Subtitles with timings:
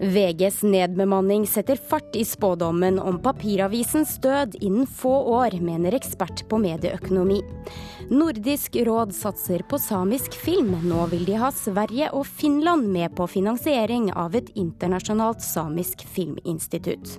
[0.00, 6.60] VGs nedbemanning setter fart i spådommen om papiravisens død innen få år, mener ekspert på
[6.62, 7.40] medieøkonomi.
[8.10, 10.70] Nordisk råd satser på samisk film.
[10.86, 17.18] Nå vil de ha Sverige og Finland med på finansiering av et internasjonalt samisk filminstitutt.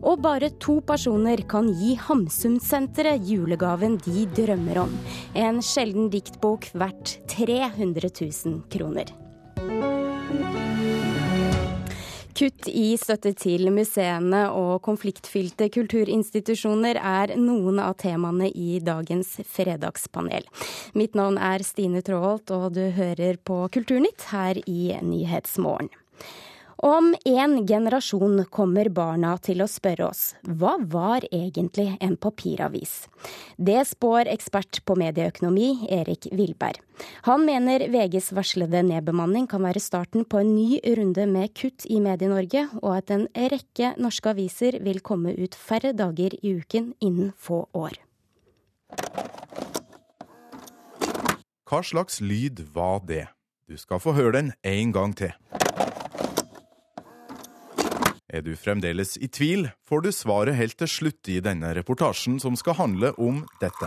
[0.00, 4.96] Og bare to personer kan gi Hamsunsenteret julegaven de drømmer om.
[5.36, 9.12] En sjelden diktbok verdt 300 000 kroner.
[12.36, 20.44] Kutt i støtte til museene og konfliktfylte kulturinstitusjoner er noen av temaene i dagens fredagspanel.
[20.92, 25.88] Mitt navn er Stine Tråholt, og du hører på Kulturnytt her i Nyhetsmorgen.
[26.76, 33.06] Om en generasjon kommer barna til å spørre oss hva var egentlig en papiravis?
[33.56, 36.82] Det spår ekspert på medieøkonomi Erik Wilberg.
[37.24, 41.96] Han mener VGs varslede nedbemanning kan være starten på en ny runde med kutt i
[42.04, 47.32] Medie-Norge, og at en rekke norske aviser vil komme ut færre dager i uken innen
[47.40, 47.96] få år.
[51.66, 53.24] Hva slags lyd var det?
[53.66, 55.32] Du skal få høre den en gang til.
[58.26, 62.58] Er du fremdeles i tvil, får du svaret helt til slutt i denne reportasjen, som
[62.58, 63.86] skal handle om dette.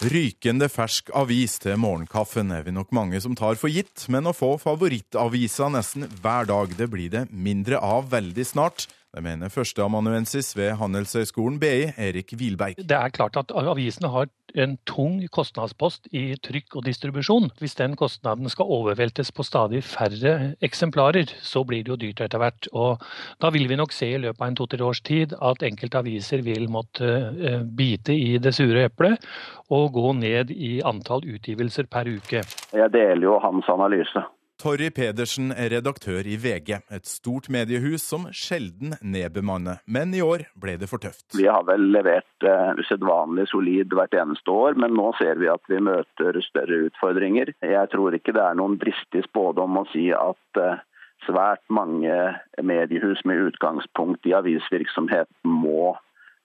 [0.00, 4.32] Rykende fersk avis til morgenkaffen er vi nok mange som tar for gitt, men å
[4.32, 8.86] få favorittavisa nesten hver dag, det blir det mindre av veldig snart.
[9.10, 12.78] Det mener førsteamanuensis ved Handelshøyskolen BI, Erik Wilberg.
[12.78, 17.50] Det er klart at avisene har en tung kostnadspost i trykk og distribusjon.
[17.58, 22.38] Hvis den kostnaden skal overveltes på stadig færre eksemplarer, så blir det jo dyrt etter
[22.38, 22.70] hvert.
[22.70, 23.02] Og
[23.42, 26.46] da vil vi nok se i løpet av en to-tre års tid at enkelte aviser
[26.46, 29.26] vil måtte eh, bite i det sure eplet
[29.74, 32.46] og gå ned i antall utgivelser per uke.
[32.70, 34.22] Jeg deler jo hans analyse.
[34.60, 39.80] Torry Pedersen er redaktør i VG, et stort mediehus som sjelden nedbemanner.
[39.88, 41.30] Men i år ble det for tøft.
[41.38, 45.64] Vi har vel levert uh, usedvanlig solid hvert eneste år, men nå ser vi at
[45.72, 47.54] vi møter større utfordringer.
[47.64, 50.84] Jeg tror ikke det er noen dristig spådom å si at uh,
[51.24, 52.20] svært mange
[52.60, 55.94] mediehus med utgangspunkt i avisvirksomhet må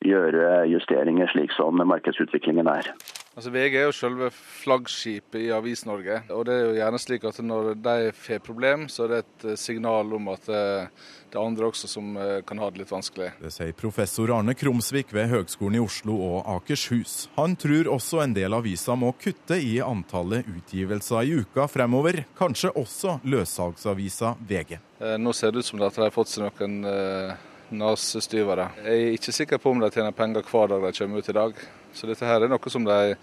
[0.06, 2.92] gjøre justeringer slik som markedsutviklingen er.
[3.36, 6.22] Altså VG er jo selve flaggskipet i Avis-Norge.
[6.32, 9.46] og det er jo gjerne slik at Når de får problem, så er det et
[9.52, 10.88] eh, signal om at eh,
[11.28, 13.34] det er andre også som eh, kan ha det litt vanskelig.
[13.44, 17.28] Det sier professor Arne Krumsvik ved Høgskolen i Oslo og Akershus.
[17.36, 22.24] Han tror også en del aviser må kutte i antallet utgivelser i uka fremover.
[22.40, 24.78] Kanskje også løssalgsavisa VG.
[25.20, 27.36] Nå ser det ut som at de har fått seg noen
[27.76, 28.72] nasestyvere.
[28.86, 31.36] Jeg er ikke sikker på om de tjener penger hver dag de kommer ut i
[31.44, 31.66] dag.
[31.96, 33.16] Så dette her er noe som de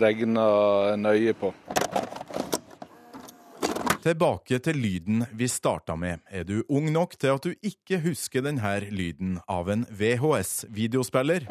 [0.00, 1.52] regner nøye på.
[4.04, 6.20] Tilbake til lyden vi starta med.
[6.28, 11.48] Er du ung nok til at du ikke husker denne lyden av en VHS-videospiller?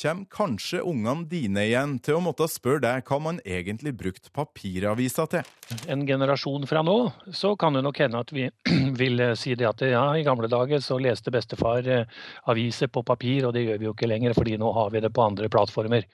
[0.00, 5.26] Kommer kanskje ungene dine igjen til å måtte spørre deg hva man egentlig brukte papiravisa
[5.32, 5.48] til.
[5.90, 6.96] En generasjon fra nå,
[7.32, 8.48] så kan det nok hende at vi
[9.00, 12.20] vil si det at ja, i gamle dager så leste bestefar eh,
[12.52, 15.12] aviser på papir, og det gjør vi jo ikke lenger, fordi nå har vi det
[15.16, 16.06] på andre plattformer.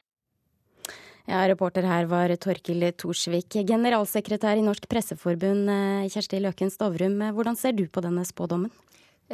[1.30, 3.60] Ja, Reporter her var Torkil Thorsvik.
[3.68, 7.20] Generalsekretær i Norsk Presseforbund, eh, Kjersti Løken Stovrum.
[7.36, 8.72] Hvordan ser du på denne spådommen?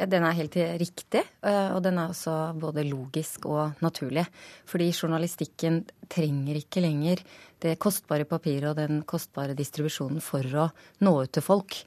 [0.07, 4.23] Den er helt riktig, eh, og den er også både logisk og naturlig.
[4.69, 7.23] Fordi journalistikken trenger ikke lenger
[7.59, 10.69] det kostbare papiret og den kostbare distribusjonen for å
[11.03, 11.81] nå ut til folk.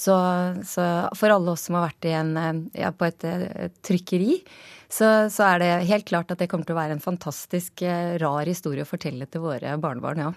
[0.00, 0.16] Så,
[0.64, 0.84] så
[1.18, 4.40] for alle oss som har vært en, eh, ja, på et, et trykkeri,
[4.90, 8.16] så, så, er det helt klart at det kommer til å være en fantastisk eh,
[8.18, 10.32] rar historie å fortelle til våre barnebarn, ja.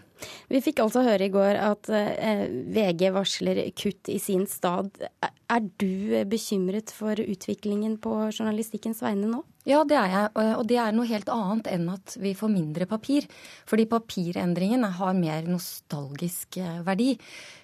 [0.47, 4.93] Vi fikk altså høre i går at eh, VG varsler kutt i sin stad.
[5.49, 9.41] Er du bekymret for utviklingen på journalistikkens vegne nå?
[9.65, 10.31] Ja, det er jeg.
[10.59, 13.25] Og det er noe helt annet enn at vi får mindre papir.
[13.65, 17.15] Fordi papirendringen har mer nostalgisk eh, verdi.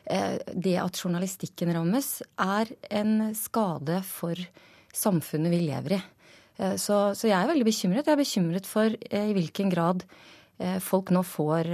[0.10, 4.40] Det at journalistikken rammes, er en skade for
[4.96, 6.08] samfunnet vi lever i.
[6.60, 8.06] Eh, så, så, jeg er veldig bekymret.
[8.06, 10.06] Jeg er bekymret for eh, i hvilken grad
[10.60, 11.72] eh, folk nå får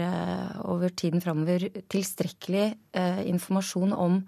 [0.65, 2.71] over tiden framover tilstrekkelig
[3.25, 4.21] informasjon om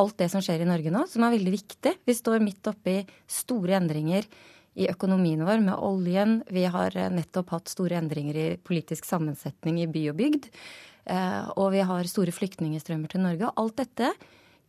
[0.00, 1.92] alt det som skjer i Norge nå, som er veldig viktig.
[2.06, 4.26] Vi står midt oppe i store endringer
[4.74, 6.40] i økonomien vår med oljen.
[6.50, 10.48] Vi har nettopp hatt store endringer i politisk sammensetning i by og bygd.
[11.62, 13.52] Og vi har store flyktningstrømmer til Norge.
[13.54, 14.10] Alt dette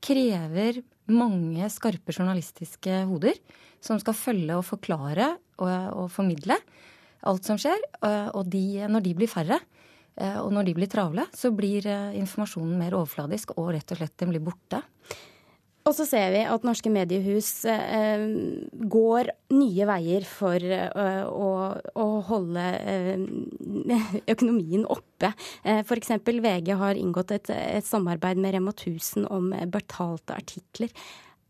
[0.06, 3.38] krever mange skarpe journalistiske hoder
[3.84, 6.57] som skal følge og forklare og, og formidle
[7.25, 7.80] alt som skjer.
[8.34, 9.60] Og de, når de blir færre,
[10.16, 11.84] Og når de blir travle, så blir
[12.16, 14.80] informasjonen mer overfladisk, og rett og slett den blir borte.
[15.86, 18.24] Og så ser vi at norske mediehus eh,
[18.90, 21.50] går nye veier for eh, å,
[21.94, 23.22] å, holde eh,
[24.34, 25.30] økonomien oppe.
[25.62, 26.16] Eh, F.eks.
[26.26, 30.90] VG har inngått et, et samarbeid med Rema 1000 om betalte artikler.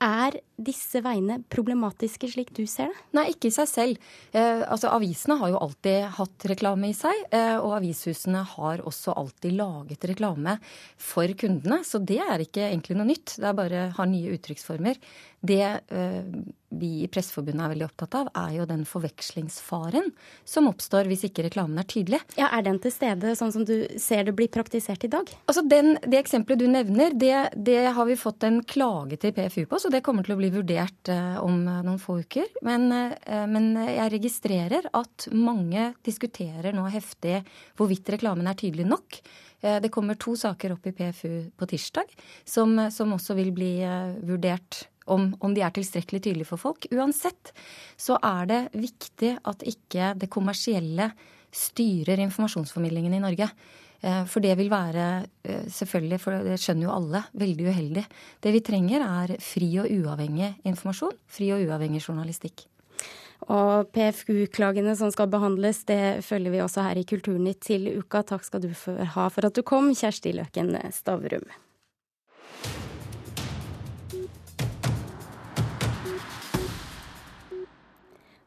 [0.03, 3.03] Er disse veiene problematiske slik du ser det?
[3.15, 4.09] Nei, ikke i seg selv.
[4.35, 9.15] Eh, altså, Avisene har jo alltid hatt reklame i seg, eh, og avishusene har også
[9.15, 10.57] alltid laget reklame
[10.99, 11.79] for kundene.
[11.87, 13.37] Så det er ikke egentlig noe nytt.
[13.39, 14.99] Det er bare har nye uttrykksformer.
[15.45, 16.21] Det eh,
[16.79, 20.11] vi i Presseforbundet er veldig opptatt av, er jo den forvekslingsfaren
[20.47, 22.21] som oppstår hvis ikke reklamen er tydelig.
[22.39, 25.29] Ja, Er den til stede sånn som du ser det blir praktisert i dag?
[25.47, 29.65] Altså, den, Det eksempelet du nevner, det, det, har vi fått en klage til PFU
[29.69, 32.47] på, så det kommer til å bli vurdert eh, om noen få uker.
[32.65, 37.41] Men, eh, men jeg registrerer at mange diskuterer nå heftig
[37.77, 39.21] hvorvidt reklamen er tydelig nok.
[39.61, 42.11] Eh, det kommer to saker opp i PFU på tirsdag
[42.43, 43.73] som, som også vil bli
[44.25, 46.87] vurdert om, om, de er tilstrekkelig tydelige for folk.
[46.93, 47.53] Uansett
[47.97, 51.11] så er det viktig at ikke det kommersielle
[51.55, 53.49] styrer informasjonsformidlingen i Norge.
[54.01, 58.05] Eh, for det vil være, eh, selvfølgelig, for det skjønner jo alle, veldig uheldig.
[58.41, 61.17] Det vi trenger er fri og uavhengig informasjon.
[61.27, 62.65] Fri og uavhengig journalistikk.
[63.51, 68.23] Og PFU-klagene som skal behandles, det følger vi også her i Kulturnytt til uka.
[68.23, 71.45] Takk skal du ha for at du kom, Kjersti Løken Stavrum.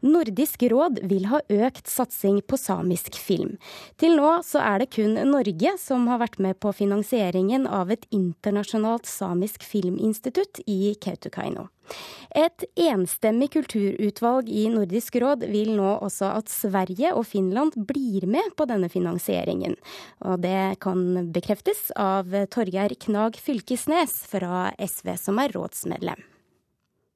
[0.01, 3.57] Nordisk råd vil ha økt satsing på samisk film.
[3.99, 8.07] Til nå så er det kun Norge som har vært med på finansieringen av et
[8.15, 11.67] internasjonalt samisk filminstitutt i Kautokeino.
[12.37, 18.55] Et enstemmig kulturutvalg i Nordisk råd vil nå også at Sverige og Finland blir med
[18.55, 19.75] på denne finansieringen.
[20.23, 26.29] Og det kan bekreftes av Torgeir Knag Fylkesnes fra SV, som er rådsmedlem.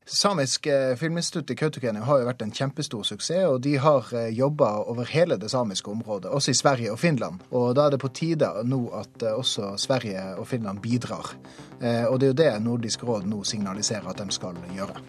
[0.05, 4.33] Samisk eh, filminstitutt i Kautokeino har jo vært en kjempestor suksess, og de har eh,
[4.35, 7.45] jobba over hele det samiske området, også i Sverige og Finland.
[7.51, 11.35] Og da er det på tide nå at eh, også Sverige og Finland bidrar.
[11.83, 15.01] Og det er jo det Nordisk råd nå signaliserer at de skal gjøre.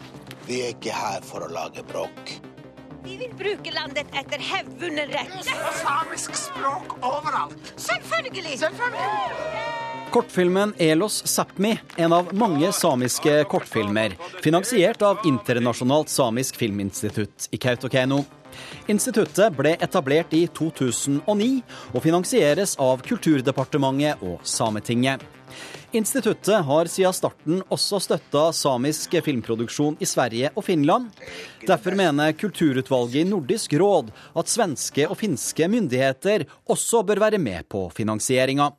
[0.48, 2.34] Vi er ikke her for å lage bråk.
[3.04, 5.38] Vi vil bruke landet etter hevdvunnen rett.
[5.84, 7.74] Samisk språk overalt.
[7.78, 8.58] Selvfølgelig!
[8.66, 9.73] Selvfølgelig!
[10.14, 14.14] Kortfilmen Elos Sápmi, en av mange samiske kortfilmer,
[14.44, 18.20] finansiert av Internasjonalt samisk filminstitutt i Kautokeino.
[18.94, 21.48] Instituttet ble etablert i 2009
[21.96, 25.26] og finansieres av Kulturdepartementet og Sametinget.
[25.98, 31.10] Instituttet har siden starten også støtta samisk filmproduksjon i Sverige og Finland.
[31.66, 37.66] Derfor mener kulturutvalget i Nordisk råd at svenske og finske myndigheter også bør være med
[37.66, 38.70] på finansieringa.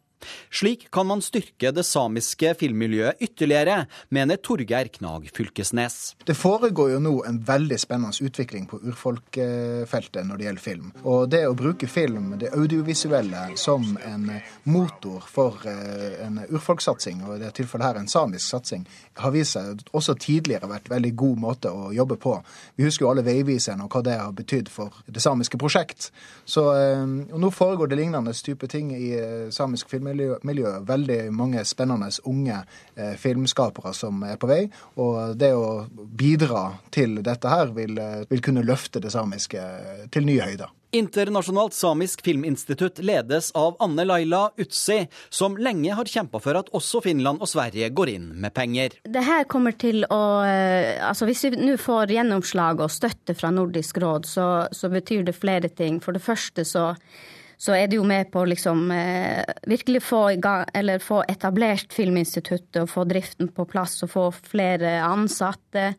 [0.50, 3.84] Slik kan man styrke det samiske filmmiljøet ytterligere,
[4.14, 6.14] mener Torgeir Knag Fylkesnes.
[6.24, 10.92] Det foregår jo nå en veldig spennende utvikling på urfolkfeltet når det gjelder film.
[11.02, 14.30] Og det å bruke film, det audiovisuelle, som en
[14.70, 18.86] motor for eh, en urfolksatsing, og i det tilfellet her en samisk satsing,
[19.20, 22.36] har vist seg også tidligere vært en veldig god måte å jobbe på.
[22.78, 26.10] Vi husker jo alle Veiviseren og hva det har betydd for det samiske prosjekt.
[26.44, 30.70] Så, eh, og nå foregår det lignende type ting i eh, samisk filmmiljø miljø.
[30.86, 32.60] Veldig mange spennende unge
[32.96, 34.62] eh, filmskapere som er på vei.
[35.00, 40.08] Og det å bidra til dette her vil, eh, vil kunne løfte det samiske eh,
[40.14, 40.72] til nye høyder.
[40.94, 47.00] Internasjonalt samisk filminstitutt ledes av Anne Laila Utsi, som lenge har kjempa for at også
[47.02, 48.94] Finland og Sverige går inn med penger.
[49.02, 53.98] Det her kommer til å altså Hvis vi nå får gjennomslag og støtte fra Nordisk
[53.98, 55.98] råd, så, så betyr det flere ting.
[56.04, 56.92] For det første så
[57.64, 60.66] så er det jo med på å liksom eh, virkelig få, gang,
[61.00, 65.94] få, etablert Filminstituttet og få driften på plass og få flere ansatte.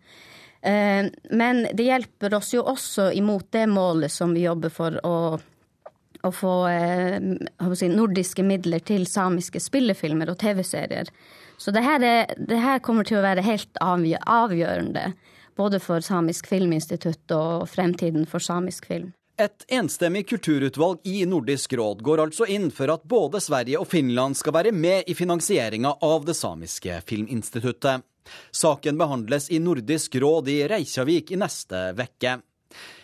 [0.62, 5.16] Eh, men det hjelper oss jo også imot det målet som vi jobber for å,
[6.22, 7.18] å få eh,
[7.74, 11.10] si, nordiske midler til samiske spillefilmer og TV-serier.
[11.58, 15.16] Så det her, er, det her, kommer til å være helt avgjørende.
[15.58, 19.16] Både for Samisk Filminstitutt og fremtiden for samisk film.
[19.38, 24.38] Et enstemmig kulturutvalg i Nordisk råd går altså inn for at både Sverige og Finland
[24.40, 28.06] skal være med i finansieringa av det samiske filminstituttet.
[28.56, 32.38] Saken behandles i Nordisk råd i Reykjavik i neste uke.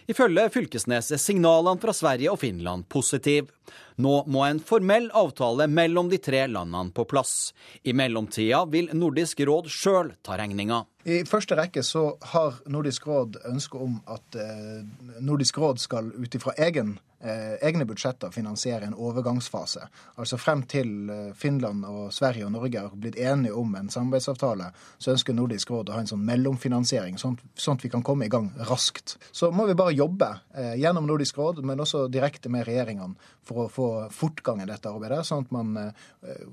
[0.07, 3.51] Ifølge Fylkesnes er signalene fra Sverige og Finland positive.
[4.00, 7.51] Nå må en formell avtale mellom de tre landene på plass.
[7.83, 10.85] I mellomtida vil Nordisk råd sjøl ta regninga.
[11.03, 12.03] I første rekke så
[12.34, 14.81] har Nordisk råd ønske om at eh,
[15.24, 19.88] Nordisk råd skal ut ifra eh, egne budsjetter finansiere en overgangsfase.
[20.22, 24.70] Altså frem til eh, Finland og Sverige og Norge har blitt enige om en samarbeidsavtale,
[25.01, 28.29] så ønsker Nordisk råd å ha en sånn mellomfinansiering, sånn, sånn at vi kan komme
[28.29, 29.17] i gang raskt.
[29.34, 30.29] Så må vi bare jobbe
[30.77, 33.17] gjennom Nordisk råd, men også direkte med regjeringene
[33.48, 35.74] for å få fortgang i dette arbeidet, sånn at man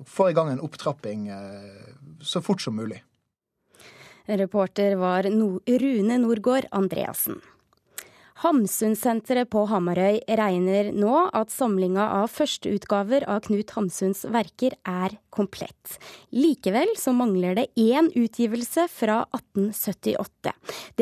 [0.09, 1.29] får i gang en opptrapping
[2.25, 3.03] så fort som mulig.
[4.29, 7.41] Reporter var Rune Norgård Andreassen.
[8.39, 15.97] Hamsunsenteret på Hamarøy regner nå at samlinga av førsteutgaver av Knut Hamsuns verker er komplett.
[16.31, 20.53] Likevel så mangler det én utgivelse fra 1878.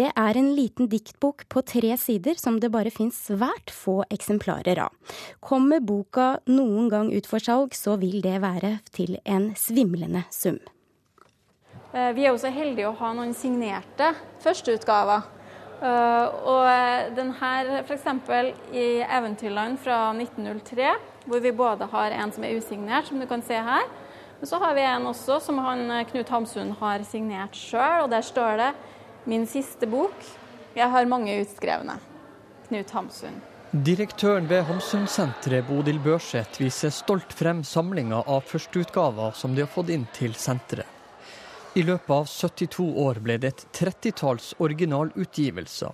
[0.00, 4.80] Det er en liten diktbok på tre sider som det bare fins svært få eksemplarer
[4.87, 4.97] av.
[5.45, 10.56] Kommer boka noen gang ut for salg, så vil det være til en svimlende sum.
[11.97, 14.11] Eh, vi er jo så heldige å ha noen signerte
[14.45, 15.25] førsteutgaver.
[15.76, 18.09] Eh, og den her f.eks.
[18.73, 20.91] i Eventyrland fra 1903,
[21.25, 23.88] hvor vi både har en som er usignert, som du kan se her.
[24.37, 28.11] Men så har vi en også som han, eh, Knut Hamsun har signert sjøl, og
[28.11, 28.75] der står det
[29.26, 30.37] 'Min siste bok'.
[30.76, 31.99] Jeg har mange utskrevne.
[32.69, 33.41] Knut Hamsun.
[33.73, 39.88] Direktøren ved Hamsunsenteret, Bodil Børseth, viser stolt frem samlinga av førsteutgaver som de har fått
[39.88, 40.96] inn til senteret.
[41.76, 45.92] I løpet av 72 år ble det et trettitalls originalutgivelser.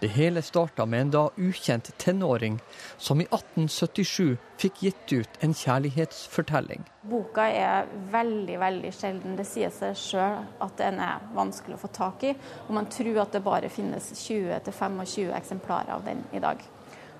[0.00, 2.56] Det hele starta med en da ukjent tenåring
[2.96, 6.88] som i 1877 fikk gitt ut en kjærlighetsfortelling.
[7.12, 9.36] Boka er veldig veldig sjelden.
[9.36, 12.34] Det sier seg sjøl at den er vanskelig å få tak i.
[12.70, 16.64] Og man tror at det bare finnes 20-25 eksemplarer av den i dag.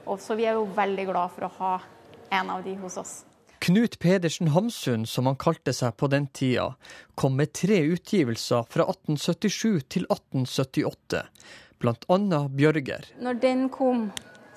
[0.08, 1.74] Og så vi er jo veldig glad for å ha
[2.40, 3.18] en av de hos oss.
[3.70, 6.72] Knut Pedersen Hamsun, som han kalte seg på den tida,
[7.14, 11.20] kom med tre utgivelser fra 1877 til 1878,
[11.78, 13.06] blant annet Bjørger.
[13.22, 14.08] Når den kom,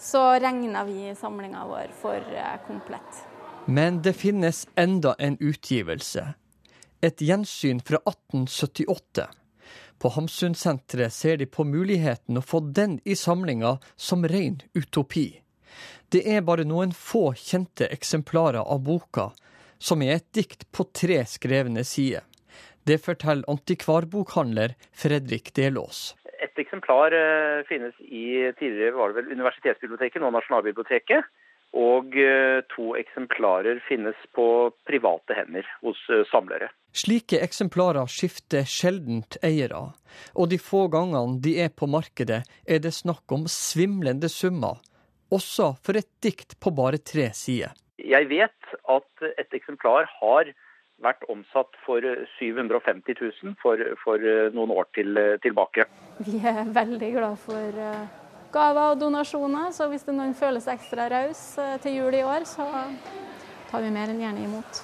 [0.02, 3.22] så regna vi samlinga vår for eh, komplett.
[3.70, 6.26] Men det finnes enda en utgivelse.
[7.06, 9.28] Et gjensyn fra 1878.
[10.02, 15.43] På Hamsunsenteret ser de på muligheten å få den i samlinga som ren utopi.
[16.14, 19.32] Det er bare noen få kjente eksemplarer av boka,
[19.82, 22.22] som er et dikt på tre skrevne sider.
[22.86, 26.12] Det forteller antikvarbokhandler Fredrik Delås.
[26.46, 31.34] Et eksemplar eh, finnes i tidligere var det vel Universitetsbiblioteket, nå Nasjonalbiblioteket.
[31.82, 34.48] Og eh, to eksemplarer finnes på
[34.86, 36.70] private hender hos eh, samlere.
[36.94, 39.88] Slike eksemplarer skifter sjeldent eiere,
[40.38, 44.84] og de få gangene de er på markedet, er det snakk om svimlende summer
[45.34, 47.74] også for et dikt på bare tre sider.
[47.98, 50.52] Jeg vet at et eksemplar har
[51.04, 52.06] vært omsatt for
[52.38, 54.24] 750 000 for, for
[54.56, 55.88] noen år til, tilbake.
[56.24, 58.06] Vi er veldig glad for eh,
[58.54, 62.48] gaver og donasjoner, så hvis det noen føles ekstra raus eh, til jul i år,
[62.48, 62.68] så
[63.72, 64.84] tar vi mer enn gjerne imot.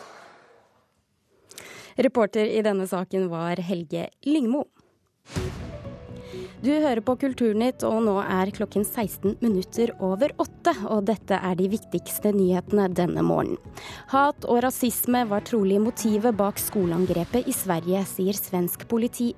[2.00, 4.65] Reporter i denne saken var Helge Lyngmo.
[6.59, 10.73] Du hører på Kulturnytt, og nå er klokken 16 minutter over åtte.
[10.91, 13.55] Og dette er de viktigste nyhetene denne morgenen.
[14.11, 19.29] Hat og rasisme var trolig motivet bak skoleangrepet i Sverige, sier svensk politi.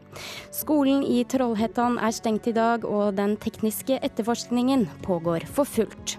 [0.49, 6.17] Skolen i Trollhättan er stengt i dag, og den tekniske etterforskningen pågår for fullt.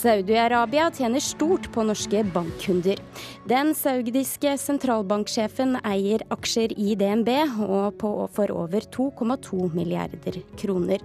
[0.00, 3.00] Saudi-Arabia tjener stort på norske bankkunder.
[3.50, 7.28] Den saudiske sentralbanksjefen eier aksjer i DNB
[7.66, 8.00] og
[8.32, 11.04] for over 2,2 milliarder kroner.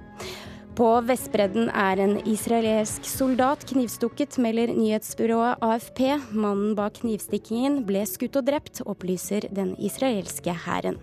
[0.76, 6.02] På Vestbredden er en israelsk soldat knivstukket, melder nyhetsbyrået AFP.
[6.32, 11.00] Mannen bak knivstikkingen ble skutt og drept, opplyser den israelske hæren.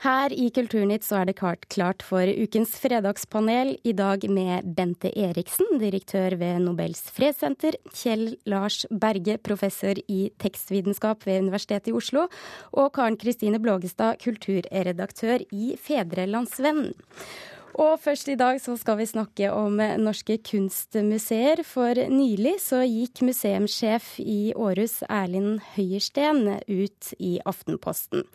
[0.00, 5.74] Her i Kulturnytt så er det klart for ukens fredagspanel, i dag med Bente Eriksen,
[5.76, 12.30] direktør ved Nobels fredssenter, Kjell Lars Berge, professor i tekstvitenskap ved Universitetet i Oslo,
[12.72, 16.94] og Karen Kristine Blågestad, kulturredaktør i Fedrelandsvennen.
[17.78, 21.62] Og først i dag så skal vi snakke om norske kunstmuseer.
[21.66, 28.26] For nylig så gikk museumssjef i Århus Erlind Høyersten ut i Aftenposten.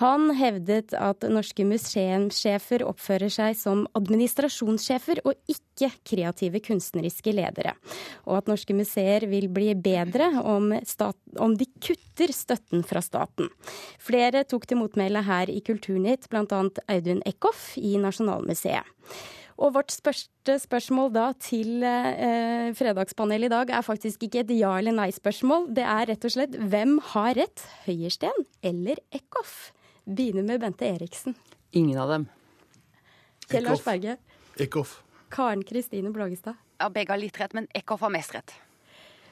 [0.00, 7.76] Han hevdet at norske museumssjefer oppfører seg som administrasjonssjefer og ikke kreative kunstneriske ledere.
[8.28, 13.48] Og at norske museer vil bli bedre om, stat, om de kutter støtten fra staten.
[13.98, 16.44] Flere tok til motmæle her i Kulturnytt, bl.a.
[16.92, 18.84] Audun Eckhoff i Nasjonalmuseet.
[19.60, 24.76] Og vårt første spørsmål da til eh, Fredagspanelet i dag er faktisk ikke et ja-
[24.78, 25.66] eller nei-spørsmål.
[25.76, 29.72] Det er rett og slett hvem har rett, Høyersten eller Eckhoff?
[30.08, 31.36] Begynner med Bente Eriksen.
[31.76, 32.24] Ingen av dem.
[33.50, 34.16] Kjell Lars Berge.
[34.60, 35.02] Eckhoff.
[35.30, 36.56] Karen Kristine Blågestad.
[36.80, 38.56] Ja, begge har litt rett, men Eckhoff har mest rett.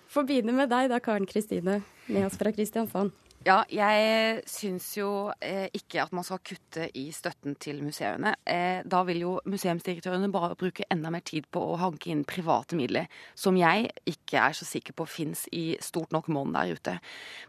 [0.08, 3.12] Får begynne med deg da, Karen Kristine, med oss fra Kristiansand.
[3.46, 8.32] Ja, jeg syns jo eh, ikke at man skal kutte i støtten til museene.
[8.42, 12.76] Eh, da vil jo museumsdirektørene bare bruke enda mer tid på å hanke inn private
[12.76, 13.06] midler,
[13.38, 16.96] som jeg ikke er så sikker på fins i stort nok monn der ute.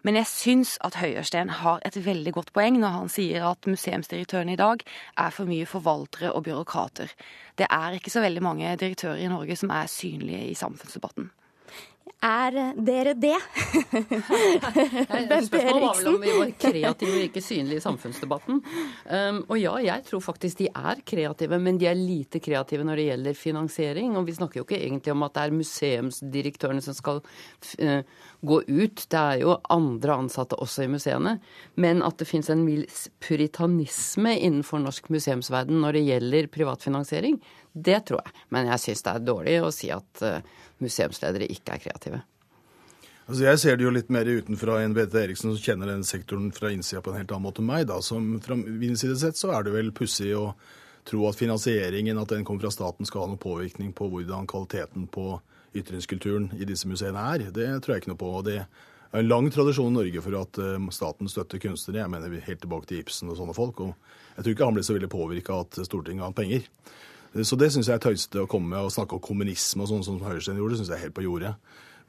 [0.06, 4.54] Men jeg syns at Høyersten har et veldig godt poeng når han sier at museumsdirektørene
[4.54, 4.86] i dag
[5.18, 7.18] er for mye forvaltere og byråkrater.
[7.58, 11.32] Det er ikke så veldig mange direktører i Norge som er synlige i samfunnsdebatten.
[12.20, 13.38] Er dere det?
[15.48, 18.60] Spørsmålet var vel om vi var kreative og ikke synlige i samfunnsdebatten.
[19.06, 23.00] Um, og ja, jeg tror faktisk de er kreative, men de er lite kreative når
[23.00, 24.18] det gjelder finansiering.
[24.20, 28.02] Og vi snakker jo ikke egentlig om at det er museumsdirektørene som skal uh,
[28.42, 29.04] gå ut.
[29.10, 31.38] Det er jo andre ansatte også i museene.
[31.76, 32.90] Men at det finnes en mild
[33.24, 37.40] puritanisme innenfor norsk museumsverden når det gjelder privatfinansiering,
[37.74, 38.36] det tror jeg.
[38.56, 40.42] Men jeg syns det er dårlig å si at uh,
[40.84, 42.22] museumsledere ikke er kreative.
[43.30, 46.48] Altså Jeg ser det jo litt mer utenfra enn Bente Eriksen, som kjenner den sektoren
[46.56, 47.86] fra innsida på en helt annen måte enn meg.
[47.92, 48.00] da.
[48.02, 50.56] Som Fra min side sett så er det vel pussig å
[51.06, 55.06] tro at finansieringen, at den kommer fra staten, skal ha noen påvirkning på hvordan kvaliteten
[55.14, 55.36] på
[55.78, 57.50] ytringskulturen i disse museene er.
[57.54, 58.32] Det tror jeg ikke noe på.
[58.40, 60.62] og det er en lang tradisjon i Norge for at
[60.94, 62.04] staten støtter kunstnere.
[62.04, 63.80] Jeg mener helt tilbake til Ibsen og sånne folk.
[63.82, 63.94] og
[64.38, 66.68] Jeg tror ikke han ble så veldig påvirka at Stortinget ga penger.
[67.46, 70.06] Så det syns jeg er tøysete å komme med og snakke om kommunisme og sånn
[70.06, 70.74] som Høyresten gjorde.
[70.74, 71.54] Det syns jeg er helt på jordet.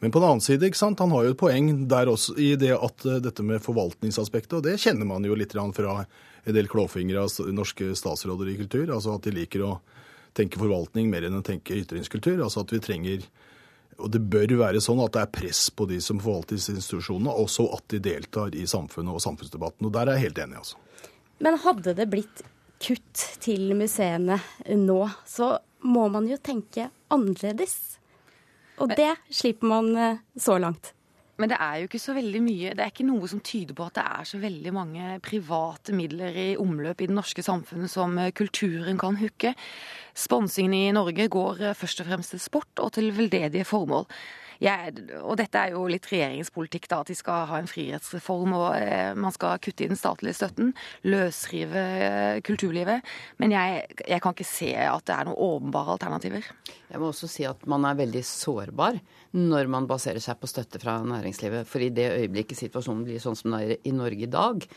[0.01, 2.55] Men på den annen side, ikke sant, han har jo et poeng der også i
[2.57, 7.27] det at dette med forvaltningsaspektet, og det kjenner man jo litt fra en del klåfingre
[7.27, 8.87] av norske statsråder i kultur.
[8.95, 9.75] Altså at de liker å
[10.37, 12.41] tenke forvaltning mer enn å tenke ytringskultur.
[12.41, 13.27] Altså at vi trenger
[14.01, 17.35] og det bør være sånn at det er press på de som forvalter disse institusjonene,
[17.45, 19.89] også at de deltar i samfunnet og samfunnsdebatten.
[19.89, 20.81] Og der er jeg helt enig, altså.
[21.41, 22.43] Men hadde det blitt
[22.81, 24.41] kutt til museene
[24.77, 25.55] nå, så
[25.85, 27.77] må man jo tenke annerledes.
[28.81, 30.95] Og det slipper man så langt.
[31.41, 33.87] Men det er jo ikke så veldig mye Det er ikke noe som tyder på
[33.89, 38.19] at det er så veldig mange private midler i omløp i det norske samfunnet som
[38.37, 39.55] kulturen kan hooke.
[40.13, 44.05] Sponsingen i Norge går først og fremst til sport og til veldedige formål.
[44.61, 44.93] Jeg,
[45.25, 49.15] og dette er jo litt regjeringspolitikk, da, at de skal ha en frihetsreform og eh,
[49.17, 50.75] man skal kutte i den statlige støtten.
[51.09, 53.07] Løsrive eh, kulturlivet.
[53.41, 56.51] Men jeg, jeg, kan ikke se at det er noen åpenbare alternativer.
[56.91, 59.01] Jeg må også si at man er veldig sårbar
[59.33, 61.65] når man baserer seg på støtte fra næringslivet.
[61.71, 64.69] For i det øyeblikket situasjonen blir sånn som den er i Norge i dag,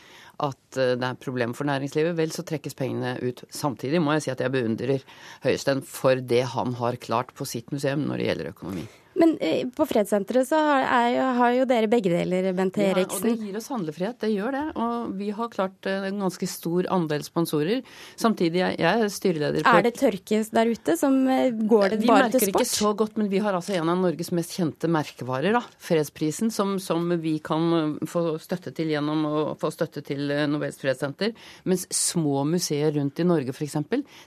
[0.48, 3.44] at det er problemer for næringslivet, vel, så trekkes pengene ut.
[3.52, 5.04] Samtidig må jeg si at jeg beundrer
[5.44, 8.86] Høyesten for det han har klart på sitt museum når det gjelder økonomi.
[9.20, 13.30] Men eh, på Fredssenteret så har, er, har, jo dere begge deler, Bente ja, Eriksen.
[13.30, 14.64] Og det gir oss handlefrihet, det gjør det.
[14.80, 17.82] Og vi har klart en ganske stor andel sponsorer.
[18.20, 22.10] Samtidig, jeg, jeg er styreleder for Er det tørke der ute som går det vi
[22.10, 22.48] bare til sport?
[22.48, 25.54] Vi merker ikke så godt, men vi har altså en av Norges mest kjente merkevarer,
[25.54, 25.62] da.
[25.78, 31.34] Fredsprisen, som, som vi kan få støtte til gjennom å få støtte til Nobels fredssenter.
[31.70, 33.78] Mens små museer rundt i Norge f.eks.,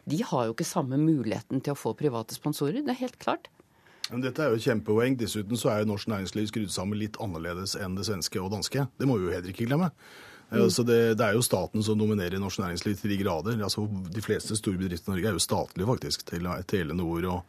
[0.07, 2.81] de har jo ikke samme muligheten til å få private sponsorer.
[2.83, 3.51] Det er helt klart.
[4.11, 5.17] Men dette er jo et kjempepoeng.
[5.19, 8.87] Dessuten så er jo norsk næringsliv skrudd sammen litt annerledes enn det svenske og danske.
[8.97, 9.91] Det må vi jo heller ikke glemme.
[10.49, 10.61] Mm.
[10.63, 13.57] Altså det, det, er jo staten som dominerer norsk næringsliv til de grader.
[13.63, 16.23] Altså de fleste store bedrifter i Norge er jo statlige, faktisk.
[16.29, 17.41] Til Telenor og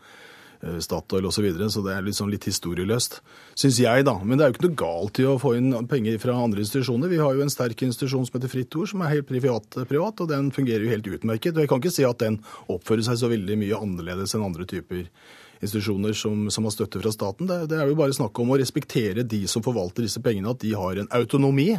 [0.64, 1.38] uh, Statoil osv.
[1.38, 3.21] Så, videre, så det er liksom litt historieløst,
[3.55, 4.18] syns jeg, da.
[4.18, 7.14] Men det er jo ikke noe galt i å få inn penger fra andre institusjoner.
[7.14, 10.25] Vi har jo en sterk institusjon som heter Fritt Ord, som er helt privat, privat
[10.25, 11.55] og den fungerer jo helt utmerket.
[11.55, 14.66] Og jeg kan ikke si at den oppfører seg så veldig mye annerledes enn andre
[14.66, 15.07] typer
[15.61, 17.49] institusjoner som, som, har støtte fra staten.
[17.51, 20.62] Det, det, er jo bare snakk om å respektere de som forvalter disse pengene, at
[20.62, 21.71] de har en autonomi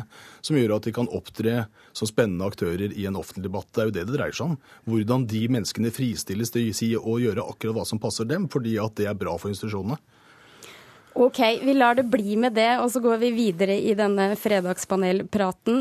[0.46, 1.66] som gjør at de kan opptre
[1.96, 3.70] som spennende aktører i en offentlig debatt.
[3.74, 4.58] Det er jo det det dreier seg om.
[4.90, 9.10] Hvordan de menneskene fristilles til å gjøre akkurat hva som passer dem, fordi at det
[9.10, 10.00] er bra for institusjonene.
[11.14, 15.80] Ok, vi lar det bli med det, og så går vi videre i denne fredagspanelpraten.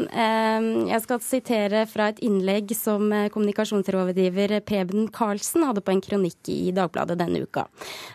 [0.89, 6.73] Jeg skal sitere fra et innlegg som kommunikasjonsrådgiver Preben Karlsen hadde på en kronikk i
[6.75, 7.67] Dagbladet denne uka.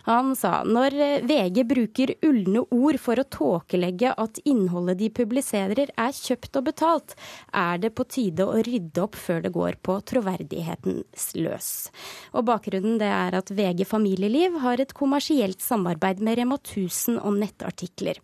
[0.08, 0.98] Han sa når
[1.30, 7.16] VG bruker ulne ord for å tåkelegge at innholdet de publiserer er kjøpt og betalt,
[7.54, 11.72] er det på tide å rydde opp før det går på troverdighetens løs.
[12.34, 17.40] Og bakgrunnen det er at VG Familieliv har et kommersielt samarbeid med Rema 1000 om
[17.42, 18.20] nettartikler.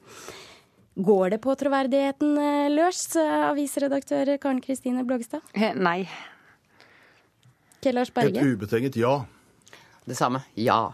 [1.00, 2.36] Går det på troverdigheten
[2.74, 5.46] løs, avisredaktør Karen Kristine Blågestad?
[5.80, 6.04] Nei.
[7.80, 8.36] Kellars Berge?
[8.36, 9.22] Et ubetinget ja.
[10.06, 10.44] det samme.
[10.60, 10.92] Ja.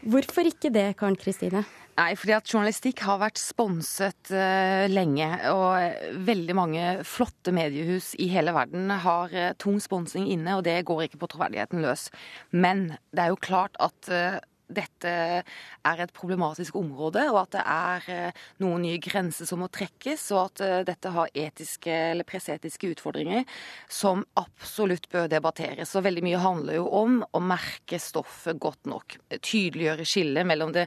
[0.00, 1.64] Hvorfor ikke det, Karen Kristine?
[2.00, 5.26] Nei, fordi at journalistikk har vært sponset uh, lenge.
[5.52, 10.78] Og veldig mange flotte mediehus i hele verden har uh, tung sponsing inne, og det
[10.88, 12.08] går ikke på troverdigheten løs.
[12.54, 14.38] Men det er jo klart at uh,
[14.70, 19.70] dette er et problematisk område, og at det er eh, noen nye grenser som må
[19.72, 23.44] trekkes, og at eh, dette har etiske eller presetiske utfordringer
[23.90, 25.94] som absolutt bør debatteres.
[25.96, 29.18] Og veldig mye handler jo om å merke stoffet godt nok.
[29.36, 30.86] Tydeliggjøre skillet mellom det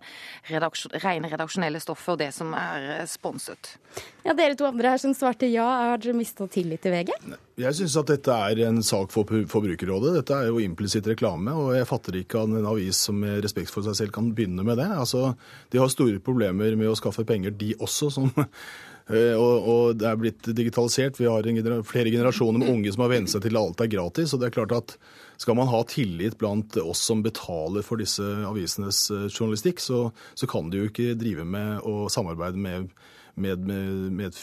[0.50, 3.76] redaksjon rene redaksjonelle stoffet og det som er eh, sponset.
[4.24, 7.14] Ja, Dere to andre her som svarte ja, har dere mista tillit til VG?
[7.54, 10.16] Jeg syns at dette er en sak for Forbrukerrådet.
[10.16, 13.70] Dette er jo implisitt reklame, og jeg fatter ikke at en avis som med respekt
[13.70, 14.88] for seg selv kan begynne med det.
[14.90, 15.36] Altså,
[15.70, 18.10] De har store problemer med å skaffe penger, de også.
[18.10, 18.32] som
[19.44, 21.22] og, og, det er blitt digitalisert.
[21.22, 23.94] Vi har gener flere generasjoner med unge som har vent seg til at alt er
[23.94, 24.34] gratis.
[24.34, 24.98] og det er klart at
[25.38, 30.74] Skal man ha tillit blant oss som betaler for disse avisenes journalistikk, så, så kan
[30.74, 32.90] de jo ikke drive med å samarbeide med
[33.36, 34.38] med, med, med,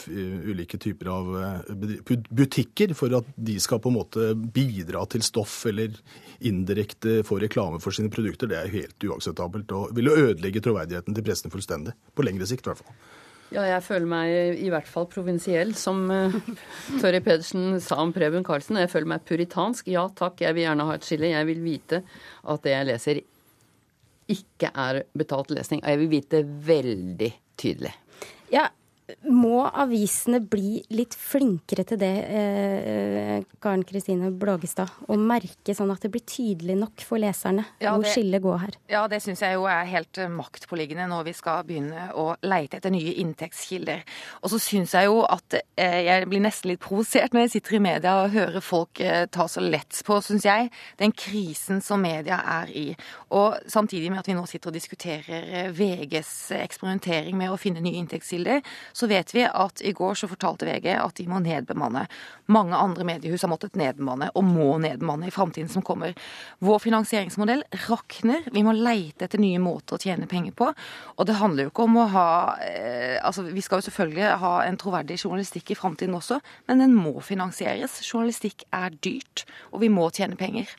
[0.51, 1.29] ulike typer av
[2.29, 5.95] butikker for at de skal på en måte bidra til stoff eller
[6.43, 11.25] indirekte få reklame for sine produkter, det er helt uakseptabelt og vil ødelegge troverdigheten til
[11.25, 11.95] pressen fullstendig.
[12.15, 12.95] På lengre sikt, i hvert fall.
[13.51, 16.35] Ja, jeg føler meg i hvert fall provinsiell, som uh,
[17.01, 18.79] Torry Pedersen sa om Preben Karlsen.
[18.79, 19.89] Jeg føler meg puritansk.
[19.91, 21.33] Ja takk, jeg vil gjerne ha et skille.
[21.33, 21.99] Jeg vil vite
[22.47, 23.19] at det jeg leser,
[24.31, 25.83] ikke er betalt lesning.
[25.83, 27.91] Og jeg vil vite veldig tydelig.
[28.55, 28.69] Ja,
[29.29, 34.89] må avisene bli litt flinkere til det, eh, Karen Kristine Blågestad?
[35.07, 38.77] Å merke sånn at det blir tydelig nok for leserne ja, hvor skillet går her?
[38.91, 42.79] Ja, det syns jeg jo er helt eh, maktpåliggende når vi skal begynne å leite
[42.79, 44.03] etter nye inntektskilder.
[44.41, 47.77] Og så syns jeg jo at eh, jeg blir nesten litt provosert når jeg sitter
[47.77, 50.69] i media og hører folk eh, ta så lett på, syns jeg,
[51.01, 52.87] den krisen som media er i.
[53.35, 57.83] Og samtidig med at vi nå sitter og diskuterer eh, VGs eksperimentering med å finne
[57.83, 58.61] nye inntektskilder,
[59.01, 62.05] så vet vi at i går så fortalte VG at de må nedbemanne.
[62.53, 66.13] Mange andre mediehus har måttet nedbemanne, og må nedbemanne i framtiden som kommer.
[66.61, 68.45] Vår finansieringsmodell rakner.
[68.53, 70.69] Vi må leite etter nye måter å tjene penger på.
[71.17, 72.29] Og det handler jo ikke om å ha
[72.65, 76.95] eh, Altså, vi skal jo selvfølgelig ha en troverdig journalistikk i framtiden også, men den
[76.95, 77.99] må finansieres.
[78.05, 80.71] Journalistikk er dyrt, og vi må tjene penger.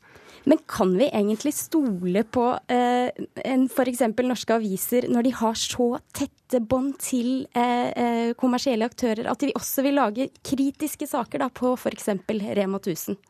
[0.45, 3.11] Men kan vi egentlig stole på eh,
[3.71, 4.05] f.eks.
[4.23, 9.55] norske aviser når de har så tette bånd til eh, eh, kommersielle aktører, at de
[9.57, 12.11] også vil lage kritiske saker da, på f.eks.
[12.33, 13.21] Rema 1000?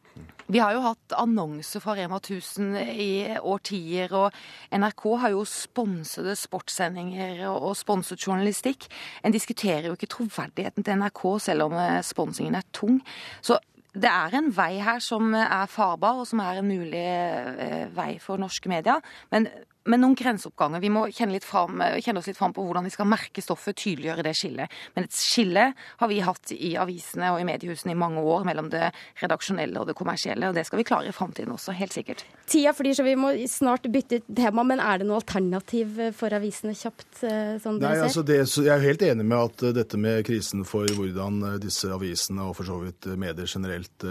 [0.53, 4.35] Vi har jo hatt annonser fra Rema 1000 i årtier, og
[4.75, 8.89] NRK har jo sponsede sportssendinger og sponset journalistikk.
[9.25, 13.01] En diskuterer jo ikke troverdigheten til NRK, selv om eh, sponsingen er tung.
[13.41, 13.57] Så
[13.93, 18.17] det er en vei her som er farbar, og som er en mulig eh, vei
[18.23, 19.03] for norske medier.
[19.31, 19.49] Men
[19.85, 20.83] men noen grenseoppganger.
[20.83, 24.25] Vi må kjenne, fram, kjenne, oss litt fram på hvordan vi skal merke stoffet, tydeliggjøre
[24.27, 24.77] det skillet.
[24.95, 28.71] Men et skille har vi hatt i avisene og i mediehusene i mange år mellom
[28.73, 28.91] det
[29.23, 32.25] redaksjonelle og det kommersielle, og det skal vi klare i framtiden også, helt sikkert.
[32.47, 36.75] Tida flyr, så vi må snart bytte tema, men er det noe alternativ for avisene
[36.79, 37.09] kjapt?
[37.27, 40.67] Eh, sånn Nei, altså det, jeg er helt enig med at eh, dette med krisen
[40.69, 44.07] for hvordan eh, disse avisene og for så vidt medier generelt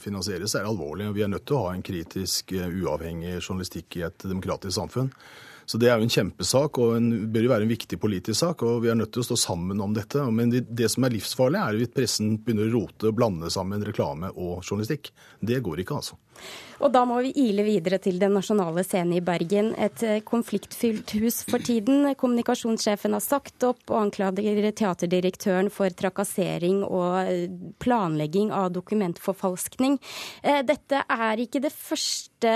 [0.00, 1.08] finansieres, er alvorlig.
[1.14, 5.12] Vi er nødt til å ha en kritisk, uavhengig journalistikk i et demokratisk samfunn.
[5.70, 8.64] Så Det er jo en kjempesak, og en, bør jo være en viktig politisk sak.
[8.66, 10.24] og Vi er nødt til å stå sammen om dette.
[10.34, 13.84] Men det, det som er livsfarlig, er hvis pressen begynner å rote og blande sammen
[13.86, 15.12] reklame og journalistikk.
[15.38, 16.18] Det går ikke, altså.
[16.80, 19.74] Og da må vi ile videre til Den nasjonale scenen i Bergen.
[19.76, 22.08] Et eh, konfliktfylt hus for tiden.
[22.16, 27.46] Kommunikasjonssjefen har sagt opp og anklager teaterdirektøren for trakassering og eh,
[27.84, 30.00] planlegging av dokumentforfalskning.
[30.42, 32.50] Eh, dette er ikke det første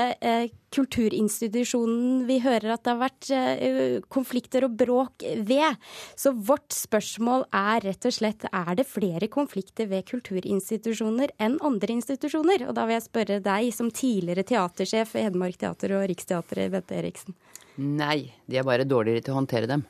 [0.75, 5.77] kulturinstitusjonen vi hører at det har vært konflikter og bråk ved.
[6.19, 11.99] Så vårt spørsmål er rett og slett er det flere konflikter ved kulturinstitusjoner enn andre
[11.99, 12.65] institusjoner?
[12.67, 16.97] Og da vil jeg spørre deg som tidligere teatersjef ved Hedmark Teater og Riksteatret, Bente
[16.99, 17.37] Eriksen?
[17.81, 19.85] Nei, de er bare dårligere til å håndtere dem.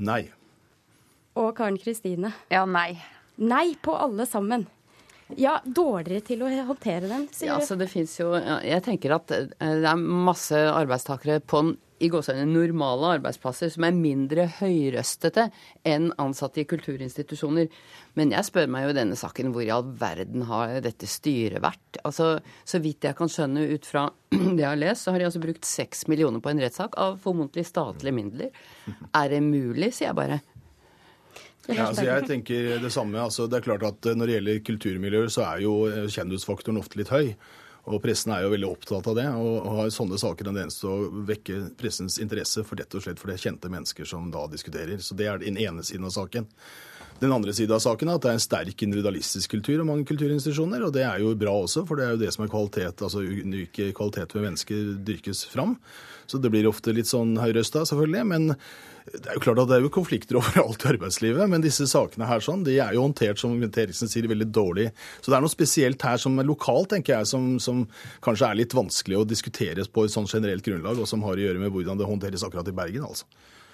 [0.00, 0.22] Nei.
[1.38, 2.32] Og Karen Kristine?
[2.50, 2.94] Ja, nei.
[3.40, 4.66] Nei på alle sammen.
[5.38, 7.62] Ja, dårligere til å håndtere dem, sier ja, du.
[7.62, 11.64] Altså, det fins jo Jeg tenker at eh, det er masse arbeidstakere på
[12.00, 15.48] i gåsehudene normale arbeidsplasser som er mindre høyrøstete
[15.88, 17.68] enn ansatte i kulturinstitusjoner.
[18.16, 21.60] Men jeg spør meg jo i denne saken hvor i all verden har dette styret
[21.62, 22.00] vært?
[22.08, 25.28] Altså, Så vidt jeg kan skjønne ut fra det jeg har lest, så har de
[25.28, 28.64] altså brukt seks millioner på en rettssak av formodentlig statlige midler.
[29.12, 30.40] Er det mulig, sier jeg bare.
[31.68, 33.20] Ja, altså jeg tenker det samme.
[33.20, 35.74] Altså det er klart at Når det gjelder kulturmiljøer, så er jo
[36.10, 37.34] kjendisfaktoren ofte litt høy.
[37.90, 41.24] Og pressen er jo veldig opptatt av det, og har sånne saker tendens til å
[41.26, 45.00] vekke pressens interesse for rett og slett for det er kjente mennesker som da diskuterer.
[45.00, 46.46] Så det er den ene siden av saken.
[47.20, 50.06] Den andre siden av saken er at det er en sterk individualistisk kultur og mange
[50.08, 53.02] kulturinstitusjoner, og det er jo bra også, for det er jo det som er kvalitet,
[53.04, 55.76] altså unike kvalitet ved mennesker dyrkes fram.
[56.30, 58.24] Så det blir ofte litt sånn høyrøsta, selvfølgelig.
[58.30, 58.48] Men
[59.10, 61.50] det er jo klart at det er jo konflikter overalt i arbeidslivet.
[61.50, 64.88] Men disse sakene her sånn, de er jo håndtert, som Eriksen sier, veldig dårlig.
[65.20, 67.84] Så det er noe spesielt her som er lokalt, tenker jeg, som, som
[68.24, 71.48] kanskje er litt vanskelig å diskuteres på et sånn generelt grunnlag, og som har å
[71.48, 73.28] gjøre med hvordan det håndteres akkurat i Bergen, altså.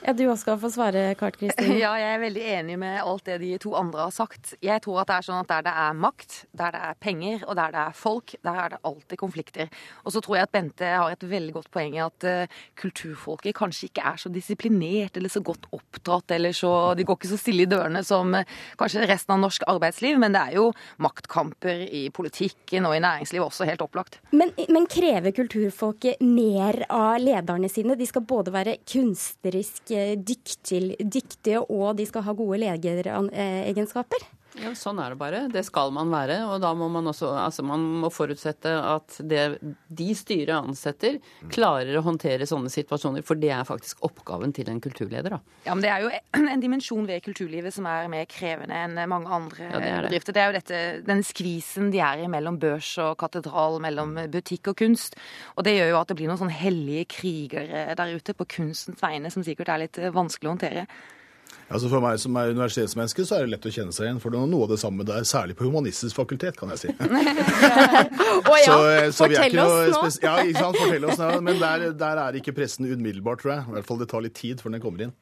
[0.07, 1.73] Ja, Du også skal få svare, Kart Kristin.
[1.83, 4.53] Ja, jeg er veldig enig med alt det de to andre har sagt.
[4.63, 7.43] Jeg tror at det er sånn at der det er makt, der det er penger
[7.43, 9.73] og der det er folk, der er det alltid konflikter.
[10.07, 13.57] Og så tror jeg at Bente har et veldig godt poeng i at uh, kulturfolket
[13.59, 17.41] kanskje ikke er så disiplinert eller så godt oppdratt, eller så De går ikke så
[17.43, 18.47] stille i dørene som uh,
[18.79, 20.69] kanskje resten av norsk arbeidsliv, men det er jo
[21.03, 24.21] maktkamper i politikken og i næringslivet også, helt opplagt.
[24.31, 27.99] Men, men krever kulturfolket mer av lederne sine?
[27.99, 34.27] De skal både være kunstnerisk dyktige, dyktige og de skal ha gode legeregenskaper?
[34.63, 35.41] Ja, Sånn er det bare.
[35.53, 36.39] Det skal man være.
[36.51, 39.43] Og da må man også altså man må forutsette at det
[39.89, 41.19] de styret ansetter,
[41.53, 43.25] klarer å håndtere sånne situasjoner.
[43.27, 45.37] For det er faktisk oppgaven til en kulturleder.
[45.37, 45.41] da.
[45.67, 46.11] Ja, men Det er jo
[46.55, 50.11] en dimensjon ved kulturlivet som er mer krevende enn mange andre ja, det er det.
[50.11, 50.37] bedrifter.
[50.37, 54.73] Det er jo dette, den skvisen de er i mellom børs og katedral, mellom butikk
[54.73, 55.19] og kunst.
[55.57, 59.03] Og det gjør jo at det blir noen sånn hellige krigere der ute på kunstens
[59.05, 60.87] vegne, som sikkert er litt vanskelig å håndtere.
[61.67, 64.21] Altså For meg som er universitetsmenneske, så er det lett å kjenne seg igjen.
[64.23, 66.93] For det er noe av det samme der, særlig på humanistisk fakultet, kan jeg si.
[68.53, 70.03] Å ja, Så- eh, så fortell oss nå.
[70.23, 71.31] Ja, ikke sant, fortell oss nå.
[71.49, 73.67] Men der, der er ikke pressen umiddelbart, tror jeg.
[73.67, 75.15] I hvert fall det tar litt tid før den kommer inn.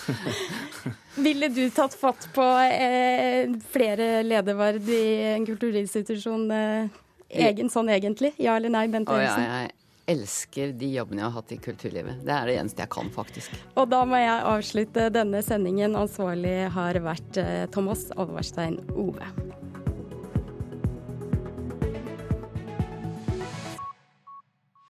[1.26, 5.02] Ville du tatt fatt på eh, flere lederverd i
[5.34, 7.02] en kulturinstitusjon eh,
[7.50, 8.32] egen, sånn egentlig?
[8.38, 9.42] Ja eller nei, Bent Eriksen?
[9.42, 9.74] Oh, ja, jeg
[10.10, 12.22] elsker de jobbene jeg har hatt i kulturlivet.
[12.26, 13.56] Det er det eneste jeg kan, faktisk.
[13.76, 15.98] Og da må jeg avslutte denne sendingen.
[15.98, 19.32] Ansvarlig har vært eh, Thomas Alverstein Ove.